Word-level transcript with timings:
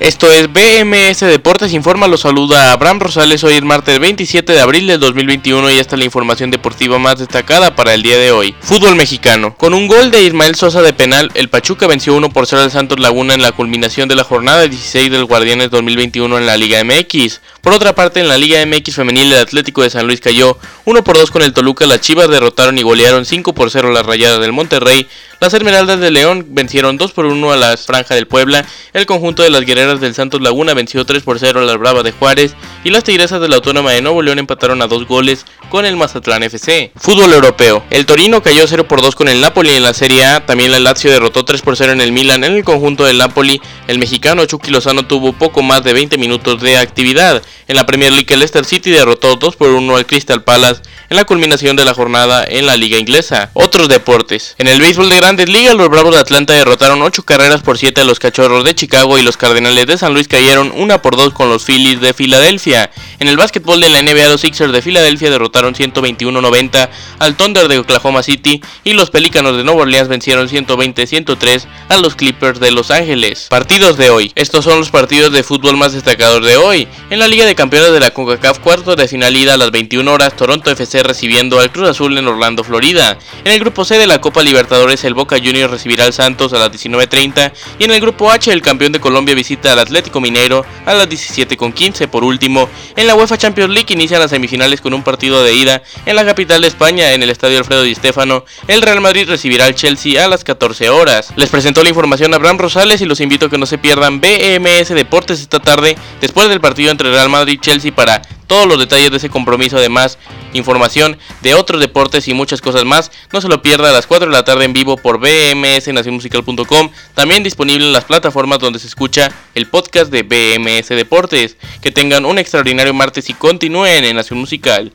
Esto 0.00 0.30
es 0.30 0.46
BMS 0.52 1.20
Deportes 1.22 1.72
Informa, 1.72 2.06
los 2.06 2.20
saluda 2.20 2.70
Abraham 2.70 3.00
Rosales, 3.00 3.42
hoy 3.42 3.54
es 3.54 3.62
martes 3.62 3.98
27 3.98 4.52
de 4.52 4.60
abril 4.60 4.86
del 4.86 5.00
2021 5.00 5.72
y 5.72 5.78
esta 5.80 5.96
es 5.96 5.98
la 5.98 6.04
información 6.04 6.52
deportiva 6.52 7.00
más 7.00 7.18
destacada 7.18 7.74
para 7.74 7.94
el 7.94 8.04
día 8.04 8.16
de 8.16 8.30
hoy. 8.30 8.54
Fútbol 8.60 8.94
mexicano. 8.94 9.56
Con 9.56 9.74
un 9.74 9.88
gol 9.88 10.12
de 10.12 10.22
Ismael 10.22 10.54
Sosa 10.54 10.82
de 10.82 10.92
penal, 10.92 11.32
el 11.34 11.48
Pachuca 11.48 11.88
venció 11.88 12.14
1 12.14 12.30
por 12.30 12.46
0 12.46 12.62
al 12.62 12.70
Santos 12.70 13.00
Laguna 13.00 13.34
en 13.34 13.42
la 13.42 13.50
culminación 13.50 14.08
de 14.08 14.14
la 14.14 14.22
jornada 14.22 14.68
16 14.68 15.10
del 15.10 15.24
Guardianes 15.24 15.70
2021 15.70 16.38
en 16.38 16.46
la 16.46 16.56
Liga 16.56 16.84
MX. 16.84 17.40
Por 17.60 17.72
otra 17.72 17.96
parte, 17.96 18.20
en 18.20 18.28
la 18.28 18.38
Liga 18.38 18.64
MX 18.64 18.94
femenil 18.94 19.32
el 19.32 19.40
Atlético 19.40 19.82
de 19.82 19.90
San 19.90 20.06
Luis 20.06 20.20
cayó 20.20 20.58
1 20.84 21.02
por 21.02 21.18
2 21.18 21.32
con 21.32 21.42
el 21.42 21.52
Toluca, 21.52 21.88
las 21.88 22.02
Chivas 22.02 22.28
derrotaron 22.28 22.78
y 22.78 22.82
golearon 22.82 23.26
5 23.26 23.52
por 23.52 23.72
0 23.72 23.90
las 23.90 24.06
Rayadas 24.06 24.40
del 24.40 24.52
Monterrey, 24.52 25.08
las 25.40 25.54
Esmeraldas 25.54 26.00
de 26.00 26.10
León 26.10 26.46
vencieron 26.50 26.98
2 26.98 27.12
por 27.12 27.26
1 27.26 27.52
a 27.52 27.56
las 27.56 27.86
Franja 27.86 28.14
del 28.14 28.26
Puebla, 28.26 28.66
el 28.92 29.06
conjunto 29.06 29.42
de 29.42 29.50
las 29.50 29.62
Guerreras 29.62 30.00
del 30.00 30.14
Santos 30.14 30.40
Laguna 30.40 30.74
venció 30.74 31.04
3 31.04 31.22
por 31.22 31.38
0 31.38 31.60
a 31.60 31.64
las 31.64 31.78
Bravas 31.78 32.04
de 32.04 32.12
Juárez 32.12 32.54
y 32.84 32.90
las 32.90 33.04
Tigresas 33.04 33.40
de 33.40 33.48
la 33.48 33.56
Autónoma 33.56 33.92
de 33.92 34.02
Nuevo 34.02 34.22
León 34.22 34.38
empataron 34.38 34.82
a 34.82 34.86
2 34.88 35.06
goles 35.06 35.46
con 35.70 35.86
el 35.86 35.96
Mazatlán 35.96 36.42
FC. 36.42 36.92
Fútbol 36.96 37.32
europeo. 37.32 37.84
El 37.90 38.06
Torino 38.06 38.42
cayó 38.42 38.66
0 38.66 38.88
por 38.88 39.00
2 39.00 39.14
con 39.14 39.28
el 39.28 39.40
Napoli 39.40 39.70
en 39.70 39.82
la 39.82 39.94
Serie 39.94 40.24
A, 40.24 40.44
también 40.44 40.72
la 40.72 40.78
Lazio 40.78 41.10
derrotó 41.10 41.44
3 41.44 41.62
por 41.62 41.76
0 41.76 41.92
en 41.92 42.00
el 42.00 42.12
Milan. 42.12 42.44
En 42.44 42.54
el 42.54 42.64
conjunto 42.64 43.04
del 43.04 43.18
Napoli, 43.18 43.60
el 43.86 43.98
mexicano 43.98 44.44
Chucky 44.46 44.70
Lozano 44.70 45.06
tuvo 45.06 45.32
poco 45.32 45.62
más 45.62 45.84
de 45.84 45.92
20 45.92 46.18
minutos 46.18 46.60
de 46.60 46.76
actividad. 46.76 47.42
En 47.68 47.76
la 47.76 47.86
Premier 47.86 48.12
League, 48.12 48.32
el 48.32 48.40
Leicester 48.40 48.64
City 48.64 48.90
derrotó 48.90 49.36
2 49.36 49.56
por 49.56 49.68
1 49.68 49.96
al 49.96 50.06
Crystal 50.06 50.42
Palace 50.42 50.82
en 51.10 51.16
la 51.16 51.24
culminación 51.24 51.76
de 51.76 51.84
la 51.84 51.94
jornada 51.94 52.44
en 52.44 52.66
la 52.66 52.76
liga 52.76 52.98
inglesa. 52.98 53.50
Otros 53.52 53.88
deportes. 53.88 54.54
En 54.58 54.68
el 54.68 54.80
béisbol 54.80 55.08
de 55.08 55.16
grandes 55.28 55.50
ligas, 55.50 55.74
los 55.74 55.90
Bravos 55.90 56.14
de 56.14 56.20
Atlanta 56.22 56.54
derrotaron 56.54 57.02
8 57.02 57.22
carreras 57.22 57.60
por 57.60 57.76
7 57.76 58.00
a 58.00 58.04
los 58.04 58.18
Cachorros 58.18 58.64
de 58.64 58.74
Chicago 58.74 59.18
y 59.18 59.22
los 59.22 59.36
Cardenales 59.36 59.86
de 59.86 59.98
San 59.98 60.14
Luis 60.14 60.26
cayeron 60.26 60.72
1 60.74 61.02
por 61.02 61.18
2 61.18 61.34
con 61.34 61.50
los 61.50 61.66
Phillies 61.66 62.00
de 62.00 62.14
Filadelfia. 62.14 62.90
En 63.18 63.28
el 63.28 63.36
básquetbol 63.36 63.78
de 63.78 63.90
la 63.90 64.00
NBA, 64.00 64.26
los 64.30 64.40
Sixers 64.40 64.72
de 64.72 64.80
Filadelfia 64.80 65.28
derrotaron 65.28 65.74
121-90 65.74 66.88
al 67.18 67.36
Thunder 67.36 67.68
de 67.68 67.76
Oklahoma 67.76 68.22
City 68.22 68.62
y 68.84 68.94
los 68.94 69.10
Pelícanos 69.10 69.54
de 69.58 69.64
Nueva 69.64 69.82
Orleans 69.82 70.08
vencieron 70.08 70.48
120-103 70.48 71.66
a 71.90 71.98
los 71.98 72.14
Clippers 72.14 72.58
de 72.58 72.70
Los 72.70 72.90
Ángeles. 72.90 73.48
Partidos 73.50 73.98
de 73.98 74.08
hoy. 74.08 74.32
Estos 74.34 74.64
son 74.64 74.78
los 74.78 74.88
partidos 74.88 75.30
de 75.30 75.42
fútbol 75.42 75.76
más 75.76 75.92
destacados 75.92 76.42
de 76.46 76.56
hoy. 76.56 76.88
En 77.10 77.18
la 77.18 77.28
Liga 77.28 77.44
de 77.44 77.54
Campeones 77.54 77.92
de 77.92 78.00
la 78.00 78.12
CONCACAF, 78.12 78.60
cuarto 78.60 78.96
de 78.96 79.06
final 79.06 79.36
ida 79.36 79.52
a 79.52 79.58
las 79.58 79.72
21 79.72 80.10
horas, 80.10 80.34
Toronto 80.34 80.70
FC 80.70 81.02
recibiendo 81.02 81.60
al 81.60 81.70
Cruz 81.70 81.90
Azul 81.90 82.16
en 82.16 82.26
Orlando, 82.26 82.64
Florida. 82.64 83.18
En 83.44 83.52
el 83.52 83.60
grupo 83.60 83.84
C 83.84 83.98
de 83.98 84.06
la 84.06 84.22
Copa 84.22 84.42
Libertadores, 84.42 85.04
el 85.04 85.17
Boca 85.18 85.36
Juniors 85.36 85.70
recibirá 85.70 86.04
al 86.04 86.12
Santos 86.12 86.52
a 86.52 86.58
las 86.58 86.70
19.30 86.70 87.52
y 87.80 87.84
en 87.84 87.90
el 87.90 88.00
grupo 88.00 88.30
H, 88.30 88.52
el 88.52 88.62
campeón 88.62 88.92
de 88.92 89.00
Colombia 89.00 89.34
visita 89.34 89.72
al 89.72 89.80
Atlético 89.80 90.20
Mineiro 90.20 90.64
a 90.86 90.94
las 90.94 91.08
17.15. 91.08 92.06
Por 92.06 92.22
último, 92.22 92.68
en 92.96 93.06
la 93.08 93.16
UEFA 93.16 93.36
Champions 93.36 93.74
League 93.74 93.92
inician 93.92 94.20
las 94.20 94.30
semifinales 94.30 94.80
con 94.80 94.94
un 94.94 95.02
partido 95.02 95.42
de 95.42 95.54
ida 95.54 95.82
en 96.06 96.14
la 96.14 96.24
capital 96.24 96.62
de 96.62 96.68
España, 96.68 97.12
en 97.12 97.22
el 97.22 97.30
Estadio 97.30 97.58
Alfredo 97.58 97.82
Di 97.82 97.96
Stéfano. 97.96 98.44
El 98.68 98.80
Real 98.80 99.00
Madrid 99.00 99.28
recibirá 99.28 99.64
al 99.64 99.74
Chelsea 99.74 100.24
a 100.24 100.28
las 100.28 100.44
14 100.44 100.88
horas. 100.88 101.32
Les 101.34 101.50
presentó 101.50 101.82
la 101.82 101.88
información 101.88 102.32
Abraham 102.32 102.58
Rosales 102.58 103.00
y 103.00 103.04
los 103.04 103.20
invito 103.20 103.46
a 103.46 103.50
que 103.50 103.58
no 103.58 103.66
se 103.66 103.78
pierdan 103.78 104.20
BMS 104.20 104.90
Deportes 104.90 105.40
esta 105.40 105.58
tarde 105.58 105.96
después 106.20 106.48
del 106.48 106.60
partido 106.60 106.92
entre 106.92 107.10
Real 107.10 107.28
Madrid 107.28 107.54
y 107.54 107.58
Chelsea 107.58 107.92
para 107.92 108.22
todos 108.48 108.66
los 108.66 108.80
detalles 108.80 109.12
de 109.12 109.18
ese 109.18 109.30
compromiso, 109.30 109.76
además 109.76 110.18
información 110.54 111.18
de 111.42 111.54
otros 111.54 111.80
deportes 111.80 112.26
y 112.26 112.34
muchas 112.34 112.60
cosas 112.60 112.84
más. 112.84 113.12
No 113.32 113.40
se 113.40 113.48
lo 113.48 113.62
pierda 113.62 113.90
a 113.90 113.92
las 113.92 114.08
4 114.08 114.26
de 114.26 114.32
la 114.32 114.44
tarde 114.44 114.64
en 114.64 114.72
vivo 114.72 114.96
por 114.96 115.20
bmsnacionmusical.com, 115.20 116.90
también 117.14 117.44
disponible 117.44 117.86
en 117.86 117.92
las 117.92 118.04
plataformas 118.04 118.58
donde 118.58 118.80
se 118.80 118.88
escucha 118.88 119.30
el 119.54 119.68
podcast 119.68 120.10
de 120.10 120.22
BMS 120.22 120.88
Deportes. 120.88 121.56
Que 121.80 121.92
tengan 121.92 122.24
un 122.24 122.38
extraordinario 122.38 122.94
martes 122.94 123.30
y 123.30 123.34
continúen 123.34 124.04
en 124.04 124.16
Nación 124.16 124.40
Musical. 124.40 124.92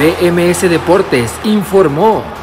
BMS 0.00 0.62
Deportes 0.62 1.30
informó. 1.44 2.39